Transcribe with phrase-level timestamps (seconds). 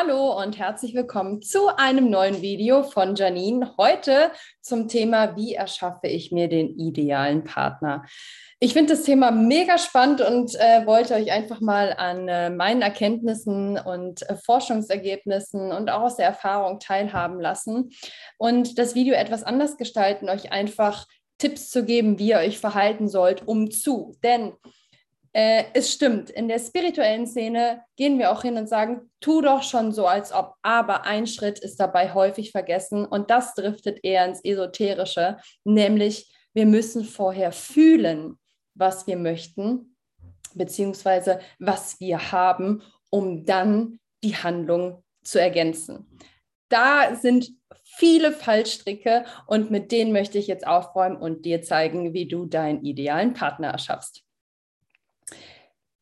[0.00, 3.74] Hallo und herzlich willkommen zu einem neuen Video von Janine.
[3.76, 4.30] Heute
[4.62, 8.06] zum Thema, wie erschaffe ich mir den idealen Partner?
[8.60, 12.80] Ich finde das Thema mega spannend und äh, wollte euch einfach mal an äh, meinen
[12.80, 17.90] Erkenntnissen und äh, Forschungsergebnissen und auch aus der Erfahrung teilhaben lassen
[18.38, 21.06] und das Video etwas anders gestalten, euch einfach
[21.36, 24.16] Tipps zu geben, wie ihr euch verhalten sollt, um zu.
[24.22, 24.54] Denn
[25.32, 29.62] äh, es stimmt, in der spirituellen Szene gehen wir auch hin und sagen, tu doch
[29.62, 30.54] schon so, als ob.
[30.62, 36.66] Aber ein Schritt ist dabei häufig vergessen und das driftet eher ins Esoterische, nämlich wir
[36.66, 38.38] müssen vorher fühlen,
[38.74, 39.96] was wir möchten,
[40.54, 46.18] beziehungsweise was wir haben, um dann die Handlung zu ergänzen.
[46.68, 47.50] Da sind
[47.84, 52.84] viele Fallstricke und mit denen möchte ich jetzt aufräumen und dir zeigen, wie du deinen
[52.84, 54.24] idealen Partner erschaffst.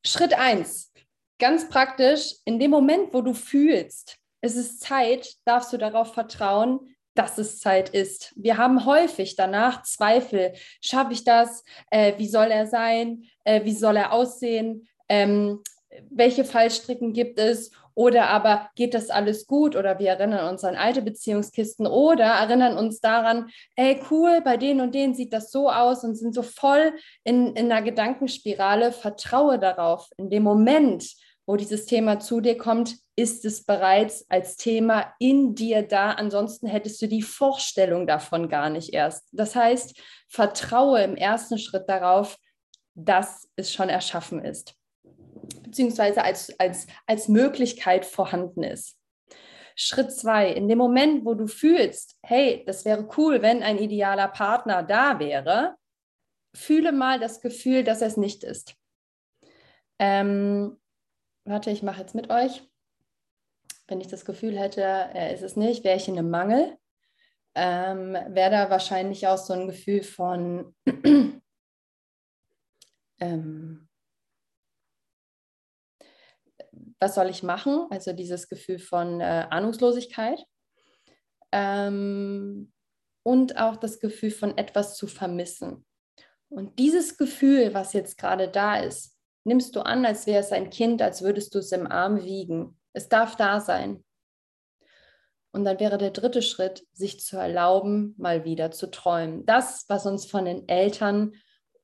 [0.08, 0.90] Schritt eins,
[1.38, 6.96] ganz praktisch, in dem Moment, wo du fühlst, es ist Zeit, darfst du darauf vertrauen,
[7.14, 8.32] dass es Zeit ist.
[8.34, 10.54] Wir haben häufig danach Zweifel.
[10.80, 11.62] Schaffe ich das?
[11.90, 13.24] Äh, wie soll er sein?
[13.44, 14.88] Äh, wie soll er aussehen?
[15.10, 15.62] Ähm,
[16.08, 17.70] welche Fallstricken gibt es?
[17.98, 19.74] Oder aber geht das alles gut?
[19.74, 24.80] Oder wir erinnern uns an alte Beziehungskisten oder erinnern uns daran, ey, cool, bei denen
[24.80, 26.92] und denen sieht das so aus und sind so voll
[27.24, 28.92] in, in einer Gedankenspirale.
[28.92, 30.08] Vertraue darauf.
[30.16, 31.12] In dem Moment,
[31.44, 36.12] wo dieses Thema zu dir kommt, ist es bereits als Thema in dir da.
[36.12, 39.24] Ansonsten hättest du die Vorstellung davon gar nicht erst.
[39.32, 42.38] Das heißt, vertraue im ersten Schritt darauf,
[42.94, 44.77] dass es schon erschaffen ist
[45.62, 48.98] beziehungsweise als, als, als Möglichkeit vorhanden ist.
[49.80, 54.26] Schritt zwei, in dem Moment, wo du fühlst, hey, das wäre cool, wenn ein idealer
[54.28, 55.76] Partner da wäre,
[56.54, 58.74] fühle mal das Gefühl, dass es nicht ist.
[60.00, 60.80] Ähm,
[61.44, 62.68] warte, ich mache jetzt mit euch.
[63.86, 66.76] Wenn ich das Gefühl hätte, er ist es nicht, wäre ich in einem Mangel.
[67.54, 70.74] Ähm, wäre da wahrscheinlich auch so ein Gefühl von,
[73.20, 73.87] ähm,
[77.00, 77.86] was soll ich machen?
[77.90, 80.44] Also dieses Gefühl von äh, Ahnungslosigkeit.
[81.52, 82.72] Ähm,
[83.22, 85.84] und auch das Gefühl von etwas zu vermissen.
[86.48, 90.70] Und dieses Gefühl, was jetzt gerade da ist, nimmst du an, als wäre es ein
[90.70, 92.78] Kind, als würdest du es im Arm wiegen.
[92.92, 94.04] Es darf da sein.
[95.52, 99.44] Und dann wäre der dritte Schritt, sich zu erlauben, mal wieder zu träumen.
[99.46, 101.32] Das, was uns von den Eltern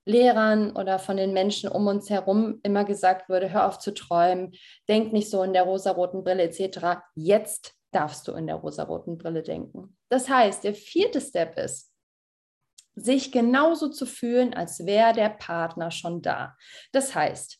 [0.06, 4.52] Lehrern oder von den Menschen um uns herum immer gesagt wurde, hör auf zu träumen,
[4.88, 7.00] denk nicht so in der rosaroten Brille etc.
[7.14, 9.96] Jetzt darfst du in der rosaroten Brille denken.
[10.08, 11.92] Das heißt, der vierte Step ist,
[12.96, 16.56] sich genauso zu fühlen, als wäre der Partner schon da.
[16.92, 17.58] Das heißt,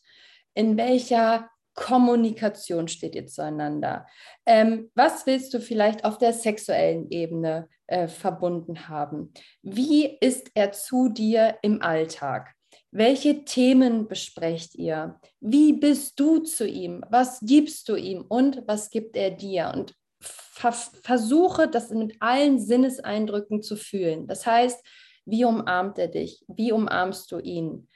[0.53, 4.07] in welcher Kommunikation steht ihr zueinander?
[4.45, 9.33] Ähm, was willst du vielleicht auf der sexuellen Ebene äh, verbunden haben?
[9.61, 12.55] Wie ist er zu dir im Alltag?
[12.91, 15.19] Welche Themen besprecht ihr?
[15.41, 17.03] Wie bist du zu ihm?
[17.09, 19.71] Was gibst du ihm und was gibt er dir?
[19.75, 24.27] Und ver versuche das mit allen Sinneseindrücken zu fühlen.
[24.27, 24.81] Das heißt,
[25.25, 26.43] wie umarmt er dich?
[26.47, 27.89] Wie umarmst du ihn?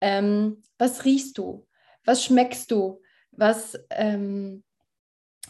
[0.00, 1.68] Ähm, was riechst du?
[2.04, 3.00] Was schmeckst du?
[3.40, 4.62] Was, ähm,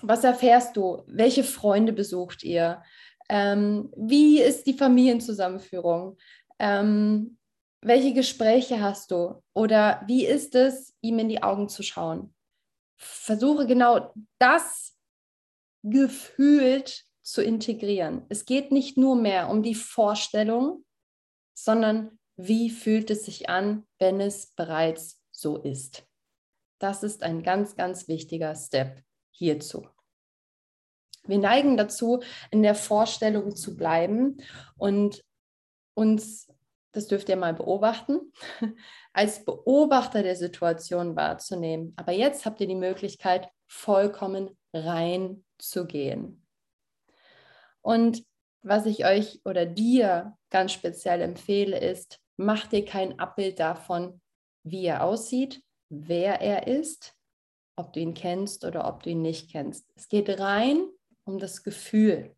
[0.00, 1.02] was erfährst du?
[1.08, 2.84] Welche Freunde besucht ihr?
[3.28, 6.16] Ähm, wie ist die Familienzusammenführung?
[6.60, 7.36] Ähm,
[7.82, 9.42] welche Gespräche hast du?
[9.54, 12.32] Oder wie ist es, ihm in die Augen zu schauen?
[12.96, 14.96] Versuche genau das
[15.82, 18.24] gefühlt zu integrieren.
[18.28, 20.84] Es geht nicht nur mehr um die Vorstellung,
[21.54, 26.04] sondern wie fühlt es sich an, wenn es bereits so ist.
[26.80, 29.86] Das ist ein ganz, ganz wichtiger Step hierzu.
[31.24, 34.38] Wir neigen dazu, in der Vorstellung zu bleiben
[34.78, 35.22] und
[35.94, 36.48] uns,
[36.92, 38.32] das dürft ihr mal beobachten,
[39.12, 41.92] als Beobachter der Situation wahrzunehmen.
[41.96, 46.46] Aber jetzt habt ihr die Möglichkeit, vollkommen rein zu gehen.
[47.82, 48.24] Und
[48.62, 54.20] was ich euch oder dir ganz speziell empfehle, ist, mach dir kein Abbild davon,
[54.62, 57.14] wie er aussieht, wer er ist,
[57.76, 59.90] ob du ihn kennst oder ob du ihn nicht kennst.
[59.96, 60.88] Es geht rein
[61.24, 62.34] um das Gefühl.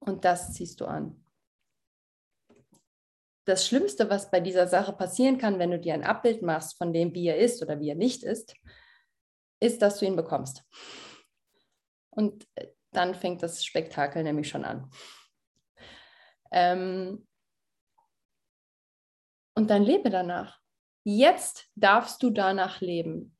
[0.00, 1.24] Und das ziehst du an.
[3.46, 6.92] Das Schlimmste, was bei dieser Sache passieren kann, wenn du dir ein Abbild machst von
[6.92, 8.54] dem, wie er ist oder wie er nicht ist,
[9.60, 10.64] ist, dass du ihn bekommst.
[12.10, 14.90] Und äh, dann fängt das Spektakel nämlich schon an.
[16.52, 17.26] Ähm
[19.54, 20.63] und dann lebe danach.
[21.04, 23.36] Jetzt darfst du danach leben.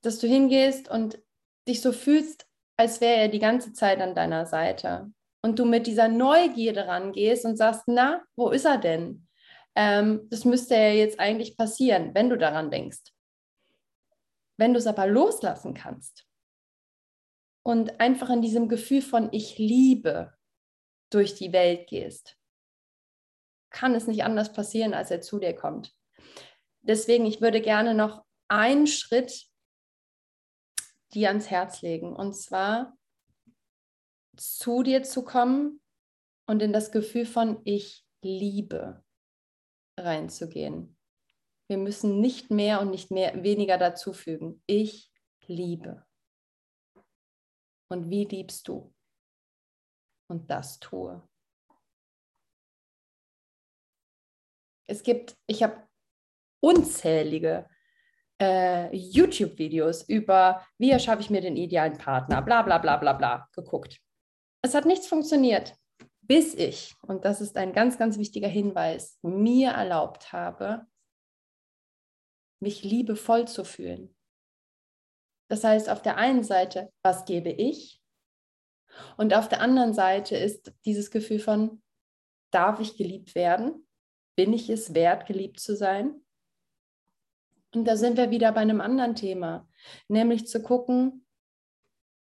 [0.00, 1.20] Dass du hingehst und
[1.66, 2.46] dich so fühlst,
[2.76, 5.12] als wäre er die ganze Zeit an deiner Seite.
[5.42, 9.26] Und du mit dieser Neugierde rangehst und sagst, na, wo ist er denn?
[9.74, 13.12] Ähm, das müsste ja jetzt eigentlich passieren, wenn du daran denkst.
[14.56, 16.26] Wenn du es aber loslassen kannst
[17.62, 20.32] und einfach in diesem Gefühl von ich liebe
[21.10, 22.36] durch die Welt gehst,
[23.70, 25.97] kann es nicht anders passieren, als er zu dir kommt.
[26.88, 29.46] Deswegen, ich würde gerne noch einen Schritt
[31.12, 32.16] dir ans Herz legen.
[32.16, 32.96] Und zwar
[34.36, 35.82] zu dir zu kommen
[36.46, 39.04] und in das Gefühl von ich liebe
[39.98, 40.96] reinzugehen.
[41.68, 44.62] Wir müssen nicht mehr und nicht mehr weniger dazufügen.
[44.66, 45.12] Ich
[45.46, 46.06] liebe.
[47.90, 48.94] Und wie liebst du?
[50.30, 51.26] Und das tue.
[54.86, 55.87] Es gibt, ich habe
[56.60, 57.66] unzählige
[58.40, 63.48] äh, YouTube-Videos über, wie erschaffe ich mir den idealen Partner, bla bla bla bla bla,
[63.52, 64.00] geguckt.
[64.62, 65.74] Es hat nichts funktioniert,
[66.20, 70.86] bis ich, und das ist ein ganz, ganz wichtiger Hinweis, mir erlaubt habe,
[72.60, 74.14] mich liebevoll zu fühlen.
[75.48, 78.02] Das heißt, auf der einen Seite, was gebe ich?
[79.16, 81.82] Und auf der anderen Seite ist dieses Gefühl von,
[82.50, 83.86] darf ich geliebt werden?
[84.36, 86.20] Bin ich es wert, geliebt zu sein?
[87.74, 89.68] Und da sind wir wieder bei einem anderen Thema,
[90.08, 91.26] nämlich zu gucken,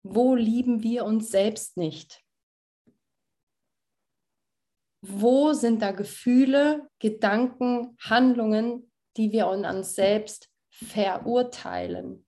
[0.02, 2.22] wo lieben wir uns selbst nicht?
[5.02, 12.26] Wo sind da Gefühle, Gedanken, Handlungen, die wir an uns selbst verurteilen?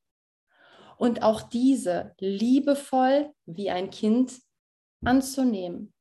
[0.97, 4.41] Und auch diese liebevoll wie ein Kind
[5.05, 5.93] anzunehmen.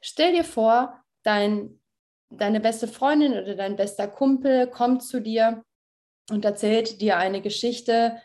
[0.00, 1.80] Stell dir vor, dein,
[2.30, 5.64] deine beste Freundin oder dein bester Kumpel kommt zu dir
[6.30, 8.20] und erzählt dir eine Geschichte,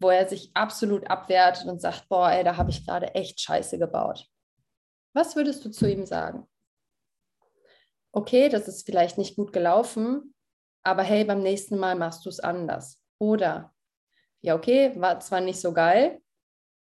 [0.00, 3.78] wo er sich absolut abwehrt und sagt, boah, ey, da habe ich gerade echt Scheiße
[3.78, 4.26] gebaut.
[5.12, 6.46] Was würdest du zu ihm sagen?
[8.12, 10.34] Okay, das ist vielleicht nicht gut gelaufen,
[10.84, 13.02] aber hey, beim nächsten Mal machst du es anders.
[13.18, 13.74] Oder,
[14.40, 16.22] ja, okay, war zwar nicht so geil,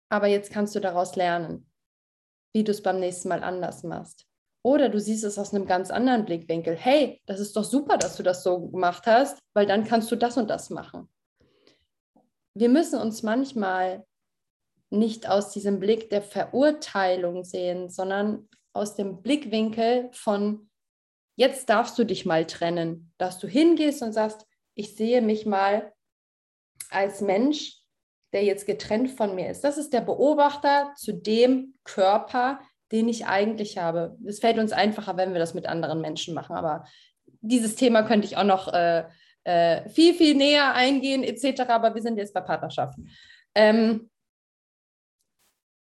[0.09, 1.71] aber jetzt kannst du daraus lernen,
[2.53, 4.27] wie du es beim nächsten Mal anders machst.
[4.67, 6.75] Oder du siehst es aus einem ganz anderen Blickwinkel.
[6.75, 10.17] Hey, das ist doch super, dass du das so gemacht hast, weil dann kannst du
[10.17, 11.07] das und das machen.
[12.53, 14.05] Wir müssen uns manchmal
[14.89, 20.69] nicht aus diesem Blick der Verurteilung sehen, sondern aus dem Blickwinkel von,
[21.37, 25.93] jetzt darfst du dich mal trennen, dass du hingehst und sagst, ich sehe mich mal
[26.89, 27.77] als Mensch,
[28.33, 29.63] der jetzt getrennt von mir ist.
[29.63, 32.59] Das ist der Beobachter zu dem Körper,
[32.91, 34.17] den ich eigentlich habe.
[34.25, 36.85] Es fällt uns einfacher, wenn wir das mit anderen Menschen machen, aber
[37.41, 39.03] dieses Thema könnte ich auch noch äh,
[39.43, 43.09] äh, viel, viel näher eingehen, etc., aber wir sind jetzt bei Partnerschaften.
[43.55, 44.09] Ähm,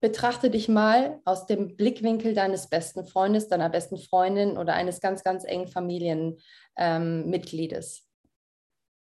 [0.00, 5.24] betrachte dich mal aus dem Blickwinkel deines besten Freundes, deiner besten Freundin oder eines ganz,
[5.24, 7.98] ganz engen Familienmitgliedes.
[7.98, 8.04] Ähm,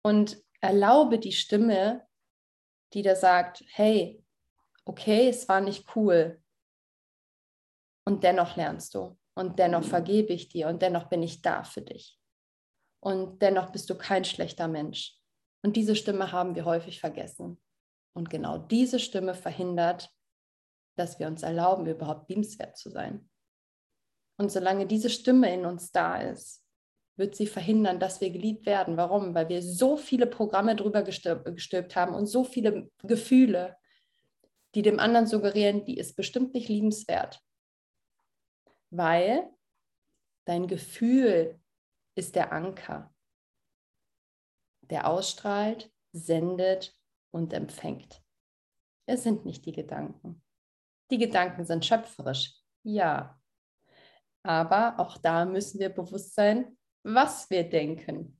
[0.04, 2.02] und erlaube die Stimme,
[2.94, 4.20] die da sagt, hey,
[4.84, 6.41] okay, es war nicht cool,
[8.04, 11.82] und dennoch lernst du und dennoch vergebe ich dir und dennoch bin ich da für
[11.82, 12.18] dich.
[13.00, 15.16] Und dennoch bist du kein schlechter Mensch.
[15.64, 17.60] Und diese Stimme haben wir häufig vergessen.
[18.14, 20.10] Und genau diese Stimme verhindert,
[20.96, 23.28] dass wir uns erlauben, überhaupt liebenswert zu sein.
[24.38, 26.64] Und solange diese Stimme in uns da ist,
[27.16, 28.96] wird sie verhindern, dass wir geliebt werden.
[28.96, 29.34] Warum?
[29.34, 33.76] Weil wir so viele Programme drüber gestülpt haben und so viele Gefühle,
[34.74, 37.40] die dem anderen suggerieren, die ist bestimmt nicht liebenswert
[38.92, 39.50] weil
[40.44, 41.58] dein Gefühl
[42.14, 43.12] ist der Anker,
[44.82, 46.94] der ausstrahlt, sendet
[47.30, 48.22] und empfängt.
[49.06, 50.44] Es sind nicht die Gedanken.
[51.10, 53.40] Die Gedanken sind schöpferisch, ja.
[54.42, 58.38] Aber auch da müssen wir bewusst sein, was wir denken.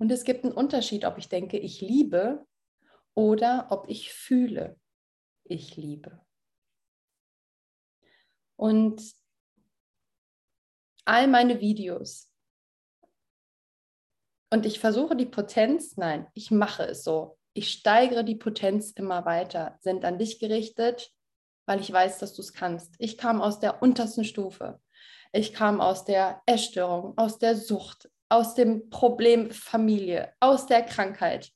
[0.00, 2.46] Und es gibt einen Unterschied, ob ich denke, ich liebe
[3.14, 4.80] oder ob ich fühle,
[5.44, 6.24] ich liebe.
[8.56, 9.17] Und
[11.08, 12.28] all meine Videos,
[14.50, 17.38] und ich versuche die Potenz, nein, ich mache es so.
[17.52, 21.12] Ich steigere die Potenz immer weiter, sind an dich gerichtet,
[21.66, 22.94] weil ich weiß, dass du es kannst.
[22.98, 24.80] Ich kam aus der untersten Stufe.
[25.32, 31.52] Ich kam aus der Essstörung, aus der Sucht, aus dem Problem Familie, aus der Krankheit.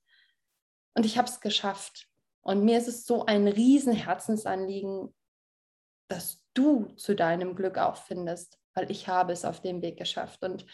[0.94, 2.08] Und ich habe es geschafft.
[2.42, 5.14] Und mir ist es so ein riesen Herzensanliegen,
[6.08, 10.42] dass du zu deinem Glück auch findest, weil ich habe es auf dem Weg geschafft.
[10.42, 10.66] Und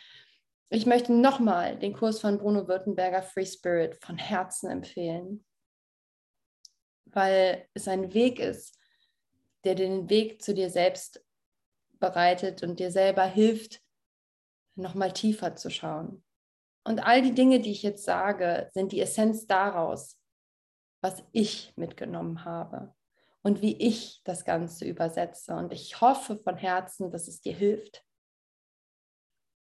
[0.71, 5.45] ich möchte nochmal den Kurs von Bruno Württemberger Free Spirit von Herzen empfehlen,
[7.07, 8.78] weil es ein Weg ist,
[9.64, 11.25] der den Weg zu dir selbst
[11.99, 13.81] bereitet und dir selber hilft,
[14.76, 16.23] nochmal tiefer zu schauen.
[16.85, 20.21] Und all die Dinge, die ich jetzt sage, sind die Essenz daraus,
[21.00, 22.95] was ich mitgenommen habe
[23.49, 25.55] und wie ich das Ganze übersetze.
[25.55, 28.05] Und ich hoffe von Herzen, dass es dir hilft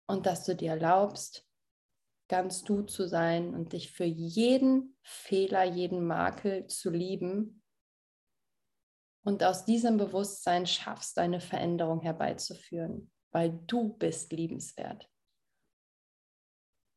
[0.08, 1.48] und dass du dir erlaubst,
[2.28, 7.64] ganz du zu sein und dich für jeden Fehler, jeden Makel zu lieben
[9.24, 15.10] und aus diesem Bewusstsein schaffst, eine Veränderung herbeizuführen, weil du bist liebenswert.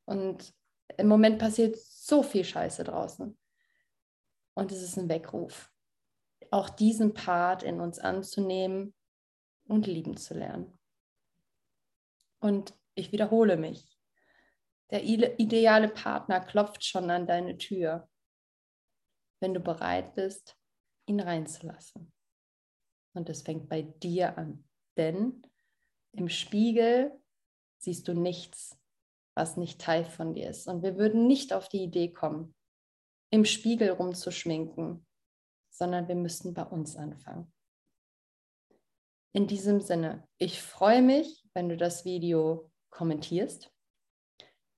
[0.07, 0.53] Und
[0.97, 3.39] im Moment passiert so viel Scheiße draußen.
[4.55, 5.70] Und es ist ein Weckruf,
[6.51, 8.95] auch diesen Part in uns anzunehmen
[9.65, 10.79] und lieben zu lernen.
[12.41, 13.97] Und ich wiederhole mich.
[14.91, 18.09] Der ideale Partner klopft schon an deine Tür,
[19.39, 20.57] wenn du bereit bist,
[21.07, 22.13] ihn reinzulassen.
[23.15, 25.43] Und es fängt bei dir an, denn
[26.13, 27.13] im Spiegel
[27.79, 28.79] siehst du nichts,
[29.35, 30.67] was nicht Teil von dir ist.
[30.67, 32.55] Und wir würden nicht auf die Idee kommen,
[33.31, 35.07] im Spiegel rumzuschminken,
[35.81, 37.53] sondern wir müssten bei uns anfangen.
[39.33, 43.73] In diesem Sinne, ich freue mich, wenn du das Video kommentierst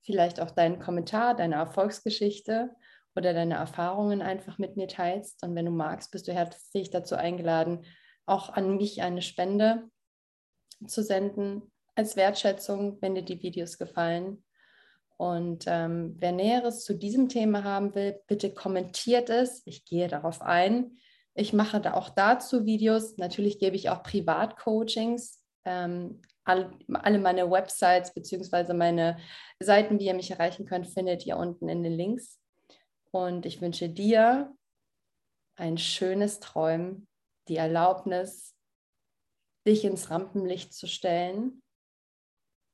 [0.03, 2.75] vielleicht auch deinen Kommentar, deine Erfolgsgeschichte
[3.15, 5.43] oder deine Erfahrungen einfach mit mir teilst.
[5.43, 7.85] Und wenn du magst, bist du herzlich dazu eingeladen,
[8.25, 9.89] auch an mich eine Spende
[10.85, 14.42] zu senden als Wertschätzung, wenn dir die Videos gefallen.
[15.23, 19.61] Und ähm, wer Näheres zu diesem Thema haben will, bitte kommentiert es.
[19.63, 20.97] Ich gehe darauf ein.
[21.33, 23.15] Ich mache da auch dazu Videos.
[23.15, 25.41] Natürlich gebe ich auch Privatcoachings.
[25.63, 28.73] Ähm, alle, alle meine Websites bzw.
[28.73, 29.17] meine
[29.61, 32.41] Seiten, wie ihr mich erreichen könnt, findet ihr unten in den Links.
[33.11, 34.53] Und ich wünsche dir
[35.55, 37.07] ein schönes Träumen,
[37.47, 38.57] die Erlaubnis,
[39.65, 41.63] dich ins Rampenlicht zu stellen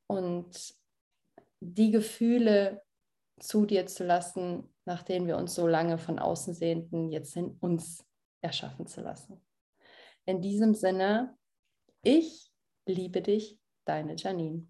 [0.08, 0.79] und
[1.60, 2.82] die Gefühle
[3.40, 7.58] zu dir zu lassen, nach denen wir uns so lange von außen sehnten, jetzt in
[7.60, 8.06] uns
[8.42, 9.42] erschaffen zu lassen.
[10.26, 11.38] In diesem Sinne,
[12.02, 12.52] ich
[12.86, 14.68] liebe dich, deine Janine.